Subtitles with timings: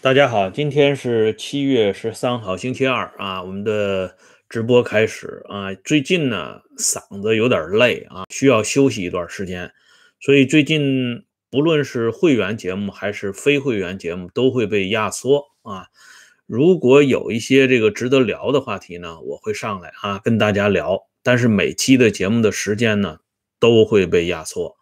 [0.00, 4.16] 大家好，今天是七月十三号，星期二啊，我们的
[4.48, 5.74] 直播开始啊。
[5.74, 9.72] 最近呢，嗓子有点累啊，需要休息一段时间，
[10.20, 15.86] 所以最近不论是会员节目还是非会员节目都会被压缩啊。
[16.46, 23.18] 如果有一些这个值得聊的话题呢，我会上来啊跟大家聊，但是每期的节目的时间呢
[23.58, 24.76] 都会被压缩。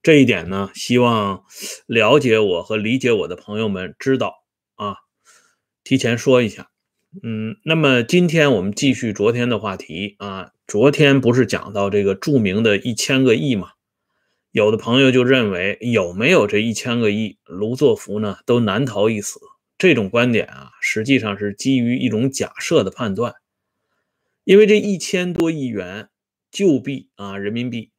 [0.00, 1.42] 这一点呢，希望
[1.86, 4.36] 了解我和理解我的朋友们知道。
[4.80, 4.96] 啊，
[5.84, 6.70] 提前说一下，
[7.22, 10.52] 嗯，那么今天我们继续昨天的话题啊。
[10.66, 13.72] 昨天不是讲到这个著名的一千个亿嘛？
[14.52, 19.38] 有的朋友就认为有没有这一千个亿，卢作孚呢都难逃一死。
[19.76, 23.34] 这种观点啊，实际上是基于一种假设的判断，
[24.44, 26.08] 因为这一千多亿元
[26.50, 27.90] 旧币啊，人民币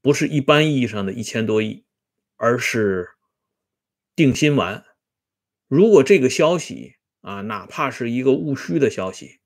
[0.00, 1.84] 不是一般意义上的一千多亿，
[2.36, 3.08] 而是
[4.14, 4.84] 定心丸。
[5.74, 9.40] 如果这个消息啊，哪怕是一个务虚的消息，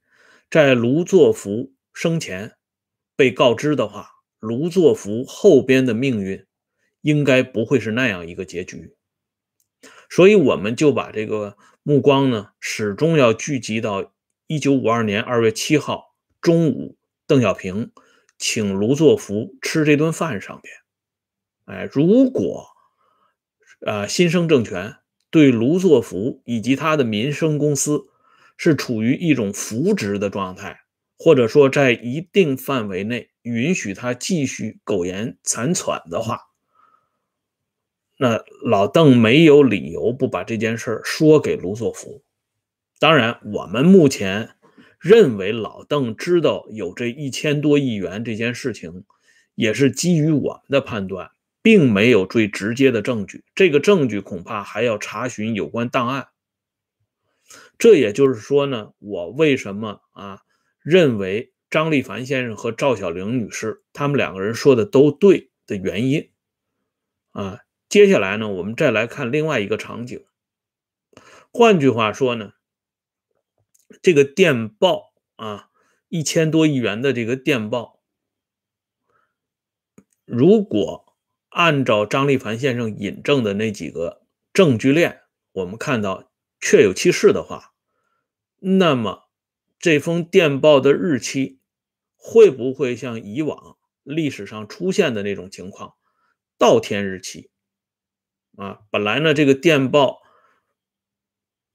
[0.50, 2.56] 在卢作孚生前
[3.14, 4.08] 被告知的话，
[4.40, 6.44] 卢作孚后边的命运
[7.00, 8.96] 应该不会是那样一个结局。
[10.10, 14.12] 所以，我们就把这个目光呢，始终要聚集到
[14.48, 17.92] 一九五二年二月七号中午，邓小平
[18.36, 20.74] 请卢作孚吃这顿饭上边。
[21.66, 22.66] 哎，如果
[23.86, 24.96] 啊，新生政权。
[25.36, 28.06] 对卢作孚以及他的民生公司
[28.56, 30.80] 是处于一种扶植的状态，
[31.18, 36.40] 或者说在一定范围内允许他继续苟延残喘的话，
[38.16, 42.22] 那老邓没有理由不把这件事说给卢作孚。
[42.98, 44.56] 当然，我们目前
[44.98, 49.04] 认为老邓知道有这一千多亿元这件事情，
[49.54, 51.32] 也是基于我们的判断。
[51.66, 56.28] 并没有最直接的证据，这个证据恐怕还要查询有关档案。
[57.76, 60.42] 这也就是说呢，我为什么啊
[60.78, 66.30] 认为张立凡先生和赵小玲女士他们两个人说的都对的原因
[67.32, 67.58] 啊。
[67.88, 70.24] 接下来呢，我们再来看另外一个场景。
[71.52, 72.52] 换句话说呢，
[74.00, 75.70] 这个电报啊，
[76.06, 77.98] 一千多亿元的这个电报，
[80.24, 81.04] 如果。
[81.56, 85.22] 按照张立凡先生引证的那几个证据链，
[85.52, 86.30] 我们看到
[86.60, 87.72] 确有其事的话，
[88.58, 89.30] 那么
[89.78, 91.62] 这封电报的日期
[92.14, 95.94] 会不会像以往历史上出现的那种情况，
[96.58, 97.50] 倒天日期？
[98.58, 100.18] 啊，本来呢这个电报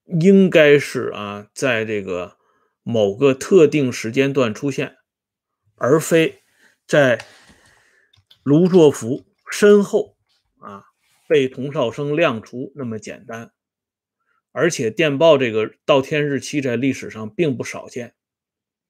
[0.06, 2.38] 应该是啊在这个
[2.84, 4.98] 某个特定时间段出现，
[5.74, 6.44] 而非
[6.86, 7.26] 在
[8.44, 9.26] 卢作孚。
[9.52, 10.16] 身后
[10.60, 10.86] 啊，
[11.28, 13.52] 被童绍生亮出那么简单，
[14.54, 18.16] 而且电报这个倒天日期在历史上并不少见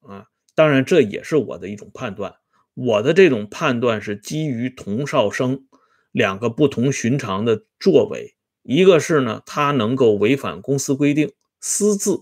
[0.02, 0.28] 啊。
[0.54, 2.36] 当然，这也是我的一种判断。
[2.76, 5.66] 我的这种判断是基于童绍生
[6.12, 12.20] 两个不同寻常的作为：一个是呢，他能够违反公司规定，私自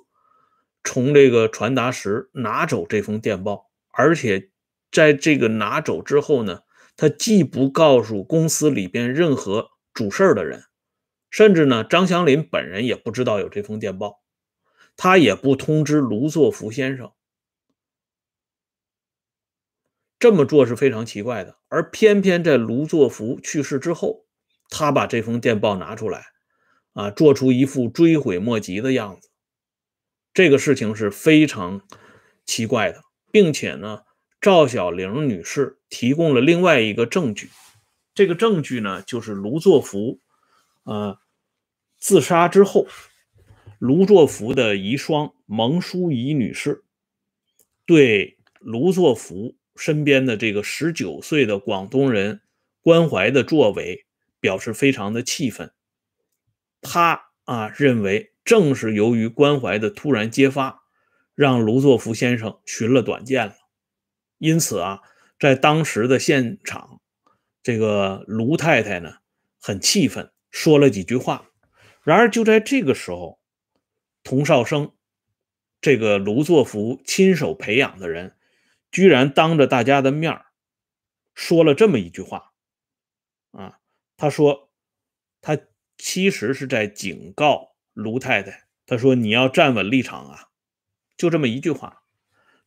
[0.84, 4.50] 从这个传达室拿走这封电报，而且
[4.92, 6.62] 在这个拿走之后呢。
[7.00, 10.66] 他既不告诉公司里边任何主事的人，
[11.30, 14.22] 甚至呢，张祥林本人也不知道有这封电报，
[14.98, 17.14] 他也不通知卢作孚先生。
[20.20, 24.26] 这么做是非常奇怪的，而偏偏在卢作孚去世之后，
[24.70, 26.26] 他把这封电报拿出来，
[26.92, 29.30] 啊，做出一副追悔莫及的样子，
[30.34, 31.82] 这个事情是非常
[32.46, 34.02] 奇怪的，并且呢。
[34.42, 37.50] 赵小玲女士提供了另外一个证据，
[38.14, 40.22] 这个证据呢，就是卢作孚，
[40.84, 41.20] 啊，
[41.98, 42.88] 自杀之后，
[43.80, 46.84] 卢作孚的遗孀蒙淑仪女士
[47.86, 52.40] 对卢作孚身边的这个十九岁的广东人
[52.82, 54.06] 关怀的作为
[54.40, 55.74] 表示非常的气愤。
[56.82, 60.84] 他啊认为，正是由于关怀的突然揭发，
[61.36, 63.56] 让卢作孚先生寻了短见了。
[64.40, 65.02] 因此啊，
[65.40, 67.00] 在当时的现场，
[67.62, 69.18] 这个卢太太呢
[69.62, 71.52] 很气愤，说了几句话。
[72.02, 73.40] 然而就在这个时候，
[74.24, 74.94] 童绍生
[75.82, 78.36] 这个卢作孚亲手培养的人，
[78.92, 80.42] 居然当着大家的面
[81.36, 82.54] 说了这么一句话。
[83.52, 83.80] 啊，
[84.18, 84.72] 他说
[85.42, 85.58] 他
[85.98, 90.48] 其实是在警告卢太太，他说你要站稳立场啊，
[91.18, 91.99] 就这么一句话。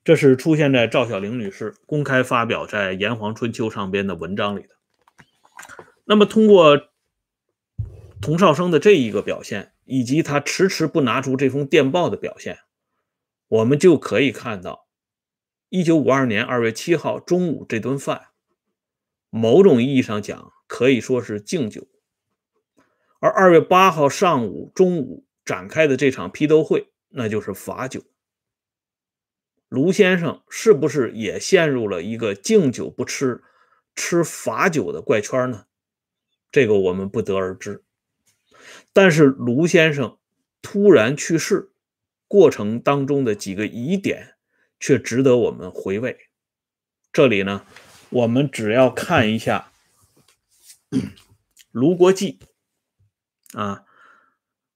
[0.05, 4.69] 这是出现在赵小玲女士公开发表在《炎黄春秋》上边的文章里的。
[6.05, 6.89] 那么，通过
[8.21, 12.59] 童绍生的这一个表现，以及他迟迟不拿出这封电报的表现，
[13.47, 14.89] 我们就可以看到，
[15.69, 18.31] 一九五二年二月七号中午这顿饭，
[19.31, 21.87] 某种意义上讲可以说是敬酒，
[23.21, 28.03] 而二月八号上午、中午展开的这场批斗会，那就是罚酒。
[29.73, 33.43] 卢先生是不是也陷入了一个敬酒不吃，
[33.95, 35.65] 吃罚酒的怪圈呢？
[36.51, 37.83] 这个我们不得而知。
[38.93, 40.19] 但是卢先生
[40.61, 41.71] 突然去世
[42.29, 44.35] 过程当中的几个疑点，
[44.79, 46.19] 却值得我们回味。
[47.11, 47.65] 这里呢，
[48.11, 49.73] 我们只要看一下
[51.71, 52.41] 卢国际
[53.55, 53.87] 啊，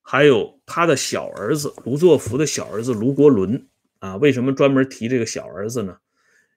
[0.00, 3.69] 还有他的小儿子卢作孚的小儿子卢国伦。
[3.98, 5.98] 啊，为什么专门提这个小儿子呢？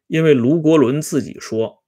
[0.07, 1.83] 因为卢国伦自己说，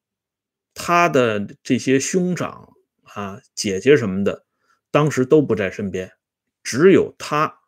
[0.75, 4.45] 他的这些兄长啊、姐姐什么的，
[4.91, 6.11] 当时都不在身边，
[6.63, 7.61] 只有他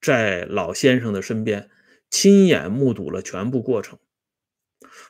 [0.00, 1.70] 在老先生的身边，
[2.10, 3.98] 亲眼目睹了全部过程。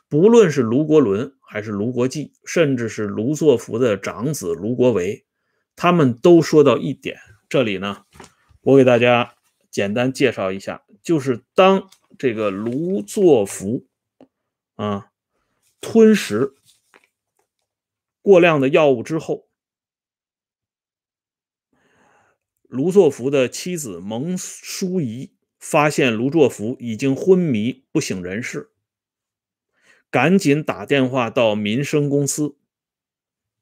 [0.07, 5.25] 不论是卢国伦，还是卢国际，甚至是卢作孚的长子卢国维，
[5.75, 7.17] 他们都说到一点。
[7.49, 8.03] 这里呢，
[8.61, 9.33] 我给大家
[9.71, 11.89] 简单介绍一下，就是当。
[12.21, 13.87] 这个卢作孚
[14.75, 15.11] 啊，
[15.79, 16.53] 吞食
[18.21, 19.49] 过量的药物之后，
[22.67, 28.69] 卢作孚的妻子蒙淑仪发现卢作孚已经昏迷不省人事，
[30.11, 32.55] 赶紧打电话到民生公司。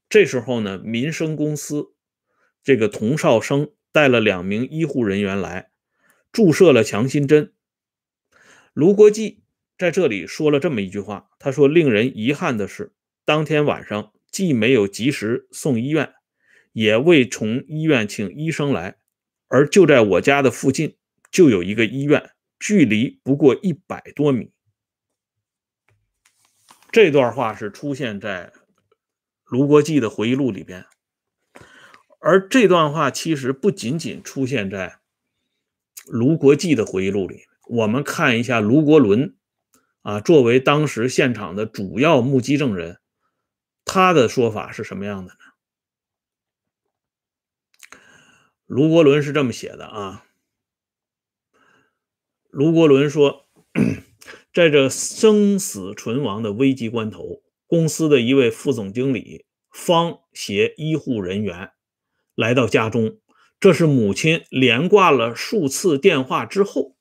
[0.09, 1.93] 这时候呢，民生公司
[2.61, 5.71] 这个童少生带了两名医护人员来，
[6.33, 7.53] 注射了强心针。
[8.73, 9.43] 卢国际
[9.77, 12.93] 在这里说了这么一句话，他说：“令人遗憾的是，
[13.25, 16.13] 当天晚上既没有及时送医院，
[16.73, 18.97] 也未从医院请医生来，
[19.47, 20.97] 而就在我家的附近
[21.31, 24.51] 就有一个医院，距离不过一百多米。”
[26.91, 28.51] 这段话是出现在
[29.45, 30.85] 卢国际的回忆录里边，
[32.19, 34.99] 而这段话其实不仅仅出现在
[36.05, 37.45] 卢国际的回忆录里。
[37.69, 39.37] 我们看一下卢国伦
[40.01, 42.99] 啊，作为当时现场的主要目击证人，
[43.85, 45.39] 他的说法是什么样的呢？
[48.65, 50.25] 卢国伦是这么写的啊。
[52.49, 53.47] 卢国伦说，
[54.51, 61.71] 在这生死存亡的危急关头，公司的一位副总经理方携医护人员
[62.33, 63.19] 来到家中，
[63.59, 66.95] 这是母亲连挂了数次电话之后。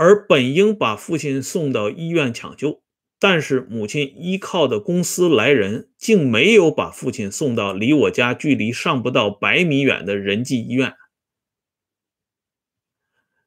[0.00, 2.82] 而本应把父亲送到医院抢救，
[3.18, 10.94] 但是母亲依靠的公司来人竟没有把父亲送到离我家距离尚不到百米远的仁济医院。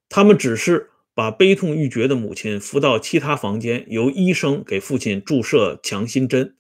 [0.08, 6.56] 他们只是把悲痛欲绝的母亲扶到其他房间，由医生给父亲注射强心针。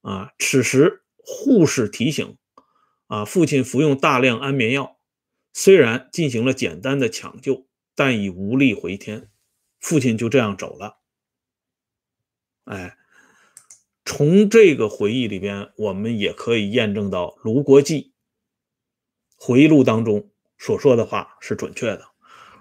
[0.00, 2.38] 啊，此时护士提醒，
[3.08, 4.96] 啊，父亲服用大量安眠药，
[5.52, 7.66] 虽然进行了简单的抢救。
[7.96, 9.28] 但已无力回天，
[9.80, 10.98] 父亲就这样走了。
[12.64, 12.96] 哎，
[14.04, 18.12] 从这个回忆里边，我们也可以验证到卢国际
[19.34, 22.06] 回忆录当中所说的话是准确的。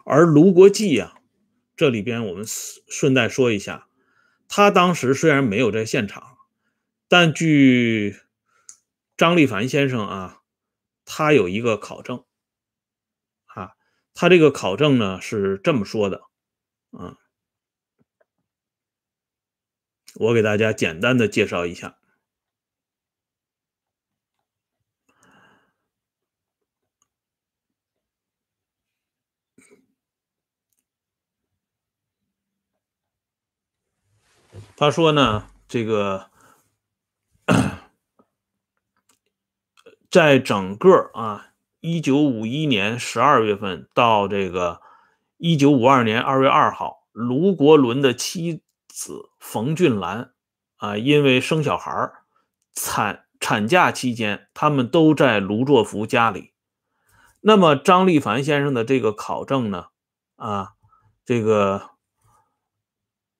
[0.06, 1.20] 而卢国际呀，
[1.76, 3.90] 这里边我们顺带说一下，
[4.48, 6.38] 他当时虽然没有在现场，
[7.08, 8.16] 但据
[9.18, 10.44] 张立凡先生啊，
[11.04, 12.24] 他有一个考证。
[14.16, 16.22] 他这个考证呢是这么说的，
[16.92, 17.18] 啊，
[20.16, 21.98] 我给大家简单的介绍一下。
[34.78, 36.32] 他说呢，这个
[40.10, 41.55] 在整个啊。
[41.86, 44.82] 一九五一年十二月份到这个
[45.38, 50.34] 一九五二年二月二号，卢国伦的妻子冯俊兰
[50.78, 52.12] 啊，因为生小孩
[52.74, 56.54] 产产假期间，他们都在卢作孚家里。
[57.42, 59.90] 那么张立凡先生的这个考证呢，
[60.38, 60.72] 啊，
[61.24, 61.92] 这个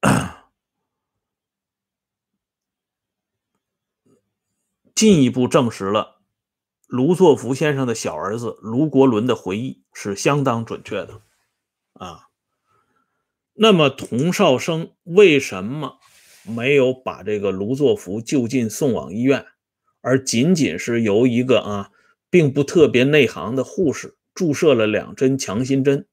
[4.94, 6.15] 进一步证实了。
[6.96, 11.20] 卢作孚先生的小儿子卢国伦的回忆是相当准确的，
[11.92, 12.30] 啊，
[13.54, 15.98] 那么童绍生为什么
[16.44, 19.46] 没有把这个卢作孚就近送往医院，
[20.00, 21.92] 而仅仅是由一个啊
[22.30, 26.08] 并不特别内行的护士注射了两针强心针，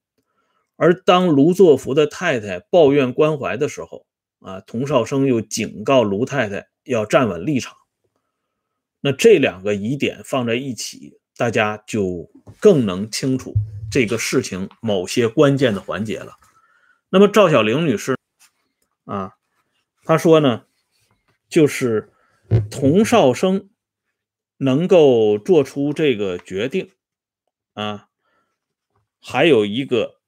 [0.75, 4.05] 而当卢作孚的太太抱怨关怀的时候，
[4.41, 7.73] 啊，童绍生又警告卢太太要站稳立场。
[9.05, 12.31] 那这两个疑点放在一起，大家就
[12.61, 13.53] 更能清楚
[13.91, 16.37] 这个事情某些关键的环节了。
[17.09, 18.17] 那么赵小玲女士，
[19.03, 19.33] 啊，
[20.05, 20.65] 她说呢，
[21.49, 22.13] 就是
[22.71, 23.69] 童绍生
[24.55, 26.89] 能够做出这个决定，
[27.73, 28.07] 啊，
[29.19, 30.21] 还有一个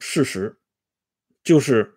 [0.00, 0.58] 事实，
[1.44, 1.94] 就是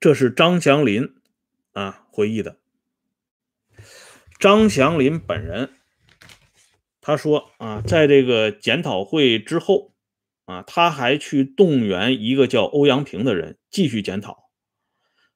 [0.00, 1.14] 这是张祥林
[1.74, 2.58] 啊回忆的。
[4.38, 5.70] 张祥林本人
[7.00, 9.94] 他说啊，在这个检讨会之后。
[10.44, 14.48] 啊，他还去动员一个叫欧阳平的人继续检讨。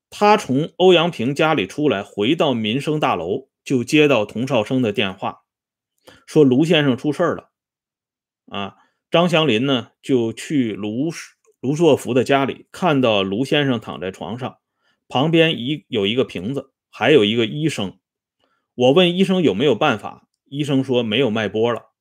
[0.08, 5.42] 他从欧阳平家里出来，回到民生大楼，就接到童绍生的电话，
[6.26, 7.50] 说卢先生出事了。
[8.46, 8.76] 啊，
[9.10, 11.12] 张祥林呢就去卢
[11.60, 14.56] 卢作孚的家里，看到卢先生躺在床上，
[15.08, 17.98] 旁边一有一个瓶子，还有一个医生。
[18.74, 21.92] 我问医生有没有办法，医生说没有脉搏了。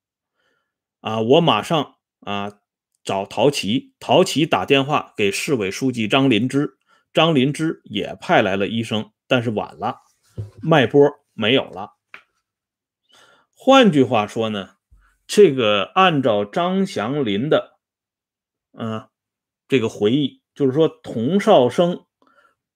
[1.00, 2.58] 啊，我马上啊。
[3.04, 6.78] 找陶琪，陶琪打电话给市委书记张林芝，
[7.12, 9.96] 张林芝也派来了医生，但是晚了，
[10.62, 11.94] 脉搏没有了。
[13.56, 14.76] 换句话说呢，
[15.26, 17.80] 这个按照张祥林的，
[18.78, 19.08] 嗯，
[19.66, 22.06] 这个回忆，就是说童绍生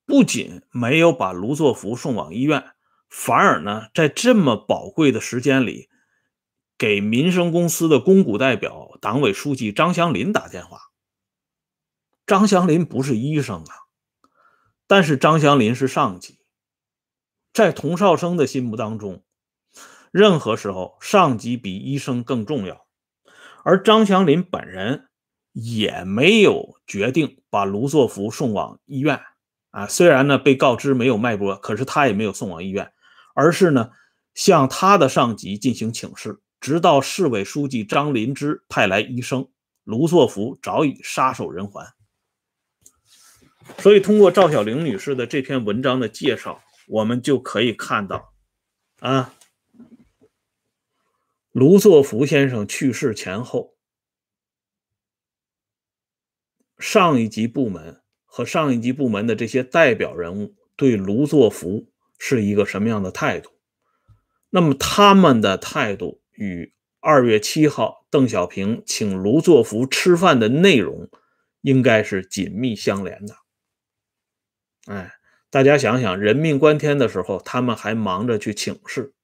[0.05, 2.73] 不仅没有把卢作孚送往医院，
[3.09, 5.89] 反而呢，在这么宝贵的时间里。
[6.79, 10.79] 给民生公司的公股代表、党委书记张祥林打电话。
[12.27, 13.73] 张祥林不是医生啊，
[14.87, 16.39] 但是张祥林是上级，
[17.55, 19.25] 在童绍生的心目当中，
[20.11, 22.87] 任何时候上级比医生更重要。
[23.65, 25.09] 而张祥林本人
[25.53, 29.23] 也没有决定把卢作孚送往医院
[29.71, 29.87] 啊。
[29.87, 32.93] 虽然呢被告知没有脉搏，可是他也没有送往医院，
[33.37, 33.91] 而是呢
[34.35, 36.41] 向他的上级进行请示。
[36.59, 39.49] 直到市委书记张林芝派来医生，
[39.85, 41.87] 卢作孚早已撒手人寰。
[43.79, 48.33] 所以，通过赵小玲女士的这篇文章的介绍，我们就可以看到，
[49.01, 49.35] 啊，
[51.53, 53.77] 卢作孚先生去世前后，
[56.79, 63.51] 上一级部门和上一级部门的这些代表人物对卢作孚是一个什么样的态度？
[64.51, 66.21] 那么，他们的态度。
[66.39, 71.09] 与二月七号邓小平请卢作孚吃饭的内容
[71.63, 73.35] 应该是紧密相连的。
[74.85, 75.15] 哎，
[75.49, 79.15] 大家想想，人命关天的时候，他们还忙着去请示。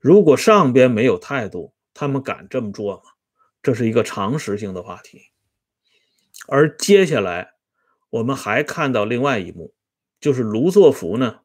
[0.00, 3.02] 如果上边没有态度，他们敢这么做吗？
[3.62, 5.20] 这是一个常识性的话题。
[6.48, 7.52] 而接下来，
[8.08, 9.74] 我们还看到另外一幕，
[10.18, 11.40] 就是卢作孚呢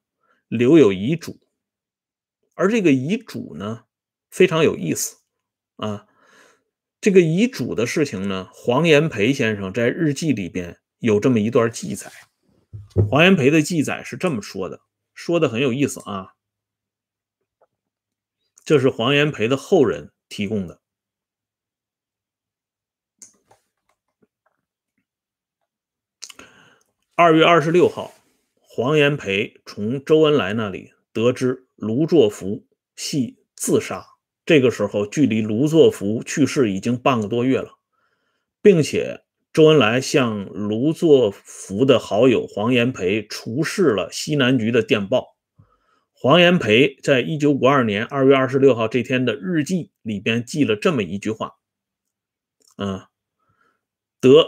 [0.47, 1.39] 留有遗嘱，
[2.55, 3.85] 而这个遗嘱呢。
[4.29, 5.19] 非常有意思
[5.77, 6.05] 啊！
[6.99, 12.11] 这个遗嘱的事情呢，黄炎培先生在日记里边有这么一段记载。
[13.09, 14.81] 黄炎培的记载是这么说的，
[15.13, 16.35] 说的很有意思啊。
[18.65, 20.81] 这是黄炎培的后人提供的。
[27.15, 28.13] 二月二十六号，
[28.77, 34.05] 黄炎培从周恩来那里得知卢作孚系自杀。
[34.46, 37.79] 这个时候，距离卢作孚去世已经半个多月了，
[38.62, 45.36] 并且周恩来向卢作孚的好友黄炎培出示了西南局的电报。
[46.13, 51.53] 黄炎培在一九五二年二月二十六号这天的日记里边记了这么一句话
[52.77, 53.10] ：“啊，
[54.22, 54.48] 得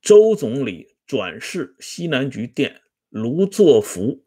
[0.00, 4.24] 周总理转示西南局电卢作孚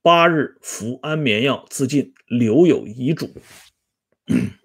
[0.00, 3.30] 八日服安眠药自尽，留有遗嘱。”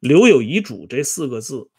[0.00, 1.70] 留有遗嘱这四个字，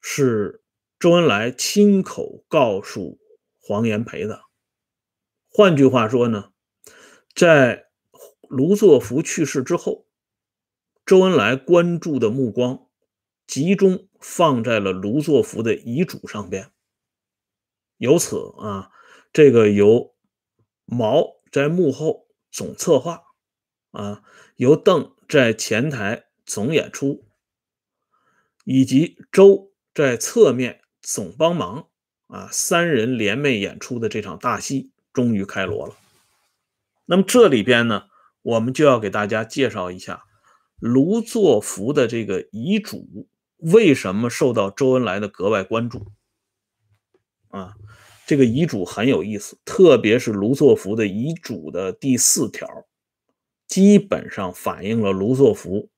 [0.00, 0.62] 是
[0.98, 3.18] 周恩来亲口告诉
[3.60, 4.44] 黄炎培的。
[5.50, 6.52] 换句话说呢，
[7.34, 7.90] 在
[8.48, 10.06] 卢作孚去世之后，
[11.04, 12.88] 周恩来关注的目光
[13.46, 16.72] 集中放在了卢作孚的遗嘱上边。
[17.98, 18.90] 由此啊，
[19.32, 20.14] 这个由
[20.84, 23.22] 毛在幕后总策划，
[23.90, 24.22] 啊，
[24.56, 25.14] 由邓。
[25.28, 27.26] 在前台总演出，
[28.64, 31.90] 以及周在侧面总帮忙
[32.28, 35.94] 啊，三人联袂演出的这场大戏终于开锣了。
[37.04, 38.08] 那么这里边呢，
[38.40, 40.24] 我们就要给大家介绍一下
[40.78, 46.12] 卢作孚的这个遗嘱为什么受到周恩来的格外关注
[47.50, 47.74] 啊？
[48.28, 52.68] 这个遗嘱很有意思，特别是卢作孚的遗嘱的第四条，
[53.66, 55.88] 基本上反映了卢作孚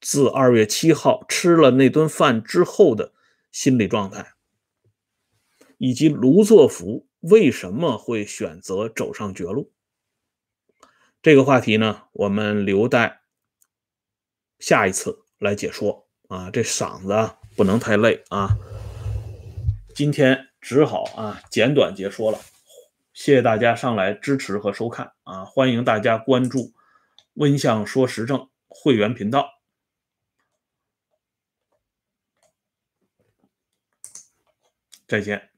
[0.00, 3.12] 自二月七号吃了那顿饭之后的
[3.52, 4.32] 心理状态，
[5.78, 9.70] 以及卢作孚为什么会选择走上绝路。
[11.22, 13.20] 这个话题呢，我们留待
[14.58, 16.50] 下一次来解说啊。
[16.50, 18.58] 这嗓子不能太累啊，
[19.94, 20.48] 今天。
[20.66, 22.40] 只好啊，简短解说了。
[23.12, 25.44] 谢谢大家上来支持和收看啊！
[25.44, 26.72] 欢迎大家关注
[27.34, 29.48] “温相说时政”会员频道。
[35.06, 35.55] 再见。